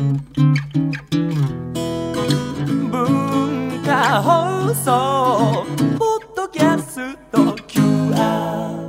[0.00, 0.16] 文
[3.84, 5.66] 化放送
[5.98, 7.38] ポッドキャスト
[7.68, 8.80] QR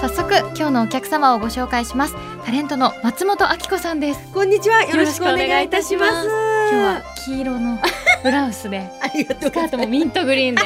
[0.00, 2.16] 早速今日のお客様をご紹介します。
[2.44, 4.32] タレントの松本明子さんです。
[4.32, 4.82] こんにちは。
[4.84, 6.28] よろしくお願いいたします。
[6.70, 7.78] 今日は黄色の
[8.22, 8.90] ブラウスで
[9.40, 10.62] スカートもミントグリーンで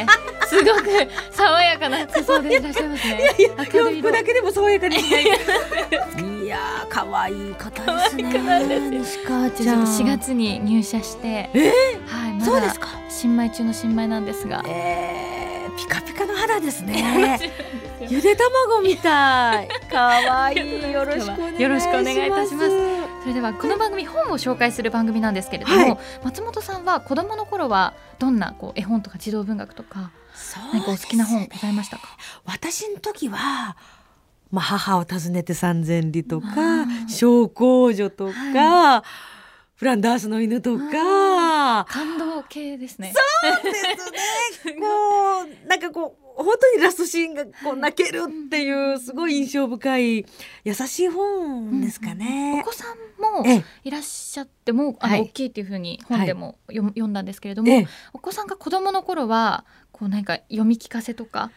[0.58, 5.24] すごく爽やかな服装でいらっしゃいますねいやい色洋服だけでも爽やかにしない。
[6.44, 8.90] いやー可愛い方ですね。
[8.90, 9.82] 西川ちゃん。
[9.84, 11.72] 4月に入社してえ
[12.06, 12.88] はいまだそうですか？
[13.08, 17.38] 新米中の新米なんですがえー、ピカピカの肌ですね。
[18.08, 19.68] ゆで卵みたい。
[19.90, 20.08] 可
[20.44, 21.62] 愛いよろしく。
[21.62, 22.70] よろしくお願いいたします
[23.22, 30.10] それではこの番組本を紹介する番組なんですけれども、はい松本さんは子供の頃はどんなこう絵本とか児童文学とか
[30.72, 32.16] 何かお好きな本ございましたか？
[32.44, 33.76] 私の時は。
[34.50, 39.02] まあ、母を訪ねて三千里とか小公女とか、
[39.76, 43.14] フランダースの犬とか感動系ですね。
[43.62, 44.74] ですね。
[44.74, 50.26] こうなんかこう本当にラストシーンがこう泣けるっていうすごい印象深い
[50.64, 52.62] 優しい本ですかおね。
[52.64, 53.64] 子さんもええ。
[53.84, 55.22] いらっしゃってもあの、はい。
[55.22, 57.88] 大きいっていうふうに本でも読,、読んだんですけれども、ええ。
[58.12, 61.50] お子さんが子供の頃はこう何か読み聞かせとか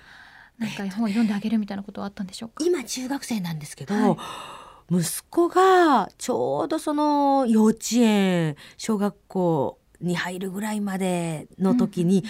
[0.57, 4.17] 何か絵本を読んであげるみたいなことはあったんでしょうか、今中学生なんですけど、は
[4.91, 4.95] い。
[4.95, 12.23] 息子がちょうどその幼稚園小学校に入るぐらいまでの時に、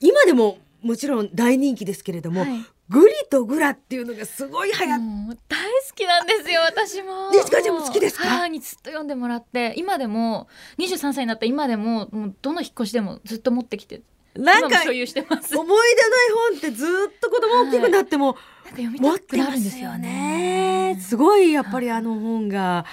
[0.00, 2.64] 今でももちろん大人気ですけれども、はい。
[2.88, 7.30] グリとグラっていうのがすごい流行っもう大好きなんですよ私も。
[7.30, 7.60] ねちか？
[7.62, 8.28] ちゃんも好きですか？
[8.28, 14.02] 母にずっと読んでもらって今でも23歳になった今でももうどの引っ越しでもずっと持ってきて
[14.34, 15.54] なんか今も所有してます。
[15.54, 16.88] なんか思い出ない本ってずっ
[17.20, 18.36] と子供大きくなっても
[18.70, 20.94] 読み持ったてですすよよね。
[20.94, 21.00] ね。
[21.00, 22.86] すごいやっぱりあの本が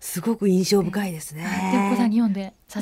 [0.00, 1.46] すごく印象深いですね。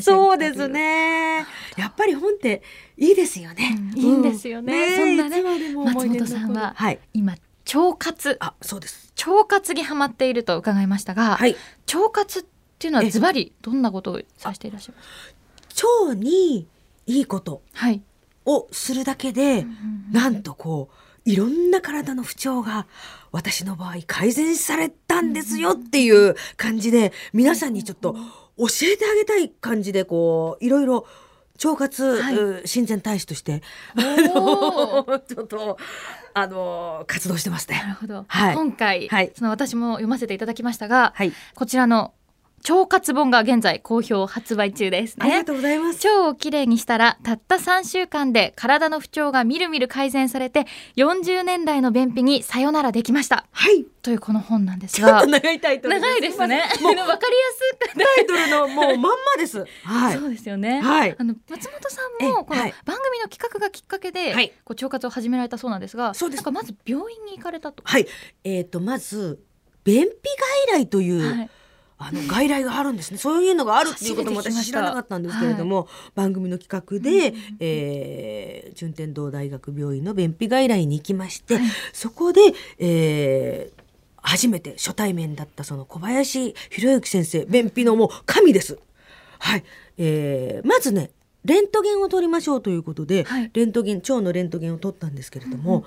[0.01, 1.45] そうですね。
[1.77, 2.63] やっぱり本って
[2.97, 3.77] いいですよね。
[3.95, 4.97] うんいいんですよね。
[4.97, 7.01] そんなね松本さんははい。
[7.13, 7.35] 今
[7.75, 8.37] 腸活。
[8.41, 9.13] あ、そうです。
[9.27, 11.57] 腸活にハマっていると伺いましたが、はい。
[11.95, 12.45] 腸活っ
[12.79, 15.85] ていうのはえズバリどんなことをさせていらっしゃいます？
[16.07, 16.67] 腸に
[17.07, 18.03] いいことはい、
[18.45, 19.67] をするだけで、
[20.13, 20.91] なんとこ
[21.27, 22.87] ういろんな体の不調が
[23.33, 28.15] 私の場合改善されたんですよっていう感じで皆さんにちょっと
[28.59, 31.07] 教えてあげたい感じでこういろいろ
[31.65, 32.37] 腸活、はい。
[32.37, 33.63] う親善大使として
[33.97, 35.05] ちょ
[35.45, 35.79] っと
[36.33, 37.85] あの活動してますなね。
[37.89, 38.55] るほど、はい。
[38.55, 39.33] 今回、はい。
[39.37, 42.15] その私も読ませていただきましたが、はい、こちらの
[42.69, 45.27] 腸活本が現在好評発売中ですね。
[45.27, 46.07] ありがとうございます。
[46.07, 50.67] 腸をきれいにしたらたった3週間で体の不調がみるみる改善されて
[50.97, 53.47] 40年来の便秘にさよならできました。
[53.51, 56.65] はい、というこの本なんですちょっがと長いタイトル長いですね。
[56.83, 59.65] もうわかりやすくタイトルのもうまんまです。
[59.85, 60.19] はい。
[60.19, 60.83] そうですよね。
[60.83, 61.17] はい。
[61.19, 62.75] あの松本さんえもこのはい。
[62.85, 64.51] 番組の企画がきっかけで、はい。
[64.65, 66.41] こう腸活を始められたそうなんですが、そうです。
[66.41, 67.83] なんかまず病院に行かれたと。
[67.87, 68.07] はい。
[68.45, 69.41] えっ、とまず
[69.85, 70.09] 便秘
[70.69, 71.51] 外来という、はい
[72.03, 73.19] あの外来があるんですね。
[73.19, 81.65] そういうのがあるっていうことも私知らなかったんですけれども、番組の企画で、うんうんうんえー順天堂大学病院の便秘外来に行きまして、はい。
[81.93, 82.41] そこで、
[82.79, 83.81] えー
[84.23, 88.79] 初めて初対面だったその小林博之先生便秘のもう神です。
[89.39, 89.65] はい、
[89.99, 91.11] えーまずね
[91.45, 93.51] レントゲンを取りましょうということで、はい。
[93.53, 95.85] レントゲン腸のレントゲンを取ったんですけれども、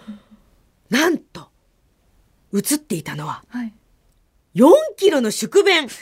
[0.90, 1.50] なんと
[2.54, 3.74] 映っていたのははい。
[4.56, 5.88] 4キロの宿便。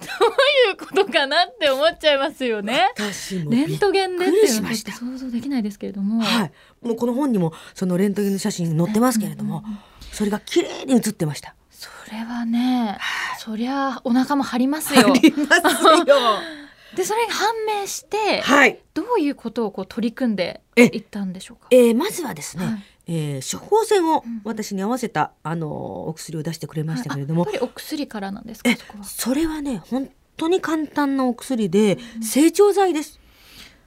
[0.00, 2.90] どういうことかなって思っちゃいますよね。
[2.96, 6.22] 私もレントゲンでってしました想像できないですけれども。
[6.22, 6.52] はい、
[6.86, 9.64] もうこの本にもそのレントゲンの写真載ってますけれども、
[10.12, 11.54] それが綺麗に写ってました。
[11.70, 12.98] それはね、
[13.38, 15.18] そりゃお腹も張りますよあ。
[15.18, 16.04] りますよ。
[16.96, 18.78] でそれが判明して、はい。
[18.94, 21.66] どういうことをこう取り組んでえいったんでしょうか？
[21.70, 33.20] えーまずはですね、はいえー処方箋をうん私に合わせた、あのーお薬を出してくれましたけれども、あやっぱりお薬からなんですかえそれはね本当に簡単なお薬で成長剤です。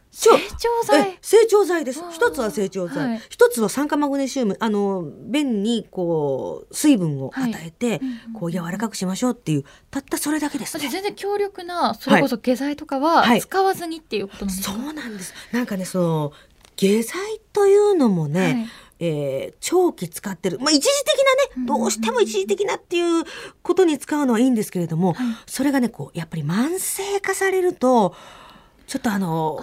[0.10, 0.40] 成そう。
[0.40, 1.18] 長剤え。
[1.22, 2.02] 成長剤です。
[2.12, 3.22] 一つは成長剤、はい。
[3.30, 4.58] 一つは酸化マグネシウム。
[4.60, 10.78] あの便にこう水分を与えて、うんこう柔らかくしましょうっていうたったそれだけです。
[10.78, 13.42] ね私全然強力なそれこそ下剤とかははい。
[13.42, 15.34] 使わずにっていうことなんですそか、うなんです。
[15.52, 16.34] なんかねその
[16.78, 17.16] 下剤
[17.54, 18.68] というのもね、はい
[19.00, 23.24] えー長期使ってる、まあ、一時的なねどうしても一時的なっていう
[23.62, 28.16] ことに使うのはいいんですけれども、はいそれがねこうやっぱり慢性化されると
[28.86, 29.60] ちょっとあの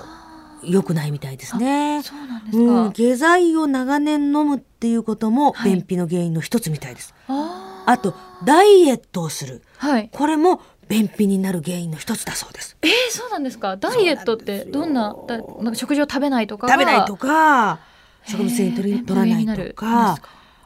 [0.63, 2.03] 良くないみたいですね。
[2.03, 2.93] そうなんですうん、か。
[2.95, 7.15] 下剤を長年飲むっていうこともはい便秘の原因の一つみたいです。
[7.29, 8.15] あーあと
[8.45, 10.09] ダイエットをするはい。
[10.13, 12.77] これも便秘になる原因の一つだそうです。
[12.83, 13.77] えー、そうなんですか。
[13.77, 17.81] ダイエットってどんなだなんか食事を食べないとかが食べないとか
[18.27, 20.19] 植物繊維取り取らないとか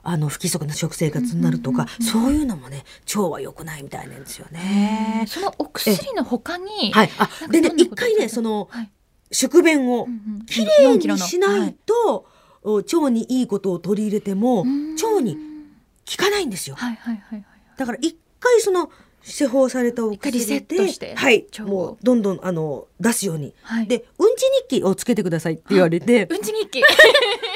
[0.03, 2.85] あの不規則な食生活になるとか、そういうのもね
[3.15, 5.25] 腸は良くないみたいなんですよね。
[5.27, 8.91] そのお薬の他に、はい、あでね一回ねそのはい
[9.31, 10.09] 宿便を
[10.47, 12.27] きれい4キロのにしないと、
[12.63, 16.77] お腸にいいことを取り入れてもはい腸に効かないんですよ。
[16.77, 17.45] はいはいはいはい。
[17.77, 18.91] だから一回その
[19.23, 23.55] 施法されたお薬でットしてはいもうどんどんあの出すように。
[23.63, 26.83] はいでうんち日記をつけてくださいって言われて うんち日記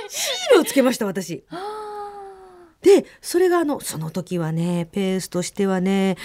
[0.09, 1.45] シールをつけました私。
[2.83, 6.17] でそれがあのその時はねペースとしてはね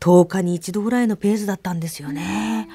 [0.00, 2.68] 10日に一度ぐらいのペースだったんですよね。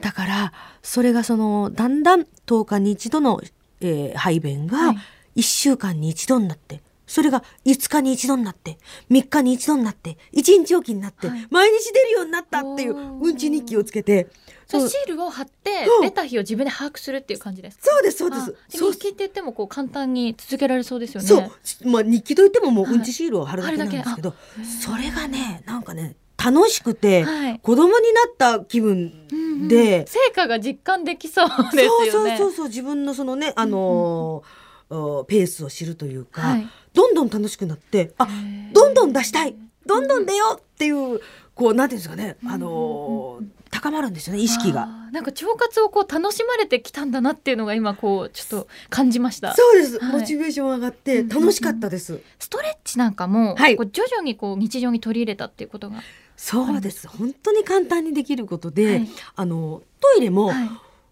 [0.00, 0.52] だから
[0.82, 3.40] それがそのだんだん10日に一度の、
[3.80, 4.96] えー排便はがい
[5.36, 6.80] 1週間に一度になって。
[7.06, 8.78] それが5日に一度になって
[9.10, 11.46] 3日に一度になって1日おきになって、はい。
[11.50, 14.28] 毎日出るようになったっていううんち日記をつけて。
[14.66, 14.80] そう。
[14.82, 16.02] そシールを貼ってうん。
[16.02, 17.84] 出た日を自分で把握するっていう感じですか？
[17.90, 18.90] そうですそうであすそう。
[18.92, 21.28] で日記って言ってもこう簡単に続けられそうですよね。
[21.62, 22.94] そう、まあ、日記といってももうはい。
[22.94, 24.76] うんちシールを貼るだけなんですけど、貼るだけ。
[24.82, 27.58] それがねなんかね楽しくて、はい。
[27.60, 32.10] 子供になった気分うんうんで、成果が実感できそうですよね。
[32.10, 38.26] そうそうそうそう自分のそのねあのーおペースを知るというか、はいどんどん楽しくなってあ
[38.72, 39.54] どんどん出したい
[39.86, 41.20] どんどん出ようっていう
[41.54, 44.86] こうなんていうんですかね、あのー高まるんですよね意識が。
[45.10, 49.52] なんか腸活をこう楽しまれてきたんだなっていうのが今こうちょっと感じました。
[49.52, 50.20] そうです、はい。
[50.20, 52.20] モチベーション上がってうん楽しかったです。
[52.38, 53.76] ストレッチなんかも、はい。
[53.76, 55.96] こう徐々にこう日常に取り入れたっていうことが、
[56.36, 57.08] そうです。
[57.08, 59.08] 本当に簡単にできることで、はい。
[59.34, 60.70] あのトイレも、はい。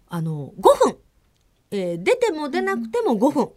[0.09, 0.97] あの5分、
[1.71, 3.49] えー出ても出なくても5分、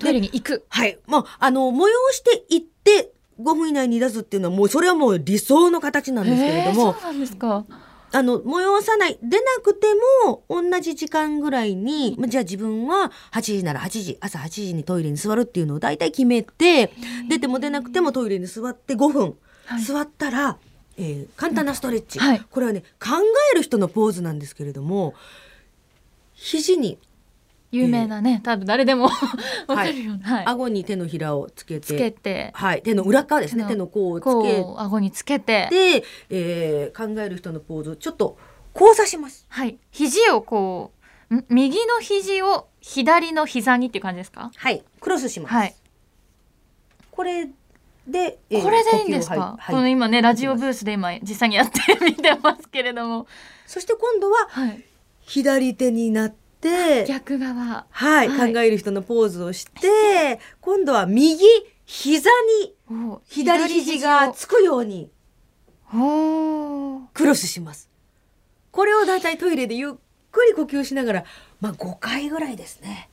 [0.00, 0.64] トイレに行く。
[0.68, 0.98] はい。
[1.06, 7.64] もうあの催して行って5分以内に出すっていうのはもうそれはもう理想の形なんですけれどもそうなんですか。
[8.12, 9.86] あの催さない出なくて
[10.26, 16.92] も同じ時間ぐらいにまあじゃあ自分は8時なら8時朝8時にトイレに座るっていうのを大体決めて
[17.28, 19.36] 出ても出なくてもトイレに座って5分、
[19.66, 19.82] はい。
[19.82, 20.58] 座ったら、
[20.96, 22.42] えー簡単なストレッチ、はい。
[22.50, 23.10] これはね考
[23.52, 25.14] える人のポーズなんですけれども
[26.34, 26.98] 肘に
[27.72, 29.08] 有名なね、多分誰でも
[29.68, 30.44] わかるような、はい。
[30.46, 31.86] 顎に手のひらをつけて。
[31.86, 32.50] つけて。
[32.54, 33.64] はい、手の裏側ですね。
[33.66, 35.68] 手の甲をつこけう顎につけて。
[35.70, 38.36] て、えー考える人のポーズをちょっと
[38.74, 39.46] 交差します。
[39.48, 39.78] はい。
[39.90, 40.92] 肘をこ
[41.30, 44.50] うん右の肘を左の膝にっていう感じですか？
[44.56, 45.52] はい、クロスします。
[45.52, 45.74] はい。
[47.10, 47.46] これ
[48.08, 53.28] で、えーこれでいいんですか、はいこの今ねラジオブースで今実際にやってみてますけれども、
[53.66, 54.84] そして今度ははい、
[55.20, 57.86] 左手になって、逆側。
[57.90, 58.52] はい、はい。
[58.52, 61.44] 考える人のポーズをして、今度は右
[61.86, 62.30] 膝
[62.62, 65.10] にお左肘がつくように
[67.14, 67.88] クロスします。
[68.70, 69.92] これをだいたいトイレでゆっ
[70.30, 71.24] くり呼吸しながら、
[71.60, 73.08] まあ5回ぐらいですね。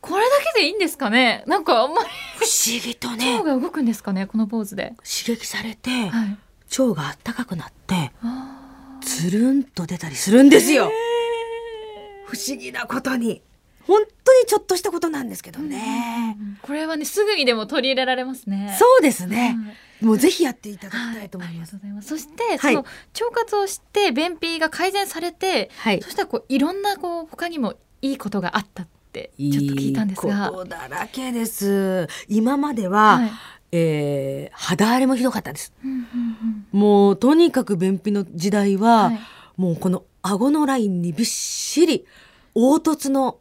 [0.00, 1.44] これだけでいいんですかね？
[1.46, 3.34] なんかあんまり不思議とね。
[3.38, 4.26] 腸、が動くんですかね？
[4.26, 6.38] このポーズで、刺激されて、はい、
[6.78, 10.90] 腸があったかくなって、あつるんと出たりするんですよ。
[12.30, 13.42] 不思議なことに。
[13.86, 16.36] 本当にちょっとしたことなんですけどね。
[16.62, 19.56] ーこれはねすぐにでも取り入れられますねそうですね。
[19.66, 21.70] はいもうぜひやっていただきはたいと思います。
[21.70, 22.84] ありがとうございますそして、はいその
[23.28, 32.06] 腸活をして便秘が改善されて、はいそしたらこういろんなこう他にもいいことがあったってちょっと聞いたんですがいいことだらけです。
[32.28, 33.30] 今までは、はい
[33.72, 35.72] えー肌荒れもひどかったです。
[35.82, 39.18] うんうんもうとにかく便秘の時代うんは、はい
[39.56, 42.06] もうこの顎のラインにびっしり
[42.58, 43.38] 凹凸の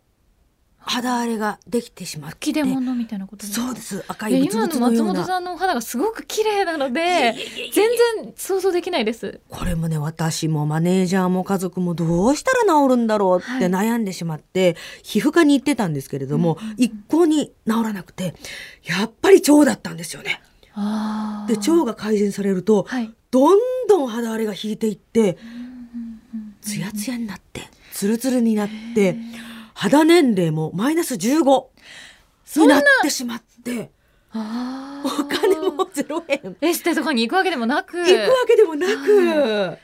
[0.77, 2.35] 肌荒れができてしまって。
[2.35, 4.05] 吹き出物みたいなことそうです。
[4.07, 5.03] 赤い今の松。
[5.03, 7.35] 本さんのお肌がすごく綺麗なので
[7.73, 7.89] 全
[8.23, 9.41] 然想像できないです。
[9.49, 18.35] これもね私もマネージャーも家族もどうしたら治るんだろうってはい悩んでしまって、皮膚科に行ってたんですけれども、うんうんうん一向に治らなくて
[18.83, 20.41] やっぱり腸だったんですよね。
[20.75, 23.11] あで腸が改善されるとはい。
[23.31, 23.59] どん
[23.89, 25.37] どん肌荒れが引いていって
[26.61, 29.17] ツヤツヤになってツルツルになって
[29.73, 31.65] 肌年齢もマイナス15
[32.45, 33.89] そんなになってしまって
[34.31, 36.57] あお金も0円。
[36.61, 37.97] エステとかに行くわけでもなく。
[37.97, 39.79] 行くわけでもなく。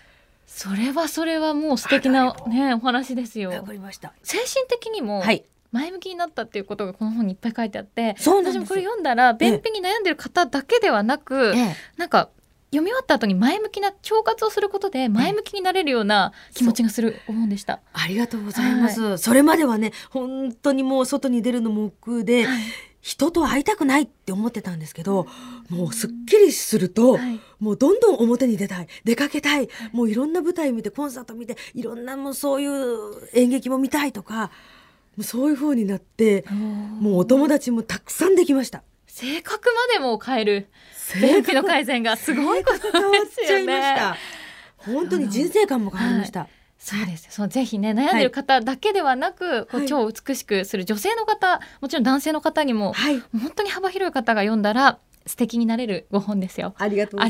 [0.46, 3.50] それはそれはもう素敵なねお話ですよ。
[3.50, 4.14] わかりました。
[4.22, 5.44] 精神的にもはい。
[5.72, 12.30] 前向きになったっていうことがこの本にいっぱい書いてあって私もこれ読んだら便秘に悩んでる方だけではなく、ええなんか
[12.74, 17.82] 読み終わった後に前向きな腸活をすることで前向きになれるような気持ちがする本でした。
[17.94, 19.18] ありがとうございます。
[19.20, 22.62] それまではね、本当にもう外に出るのも億劫で、はい。
[23.04, 25.28] 人と会いたくないって思ってたんですけど、
[25.70, 27.40] もうすっきりすると、はい。
[27.60, 34.52] もうどんどん表に出たい、出かけたい、もういろんな舞台見て、コンサート見て、いろんなもうそういう演劇も見たいとか、
[35.18, 38.84] もうそういう風になって、もうお友達もたくさんできました。
[39.16, 40.68] 性格までも変える
[41.22, 42.90] 便秘の改善がすごいことで
[43.46, 43.66] すよね。
[43.66, 44.18] ました。
[44.78, 46.48] 本当に人生観も変わりました。
[46.80, 53.20] そうですよそのぜひね悩んでる方だけではなく、こうはい腸を美しくする女性の方もちろん男性の方にも、はい。
[53.40, 56.74] 本当に幅広い方が読んだら素敵になれるご本ですよ。
[56.78, 57.26] ありがとうご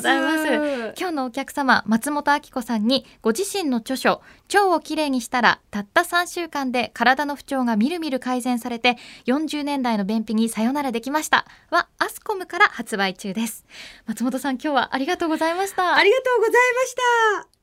[0.00, 0.94] ざいます。
[0.98, 13.64] 今日のお客様松本明子さんにご自身の著書「腸をきれいにしたらたった3週間で体の不調がみるみる改善されて40年代の便秘にさよならできました」はアスコムから発売中です。
[14.06, 15.96] 松本さん今日はありがとうございました。
[15.96, 17.57] ありがとうございました。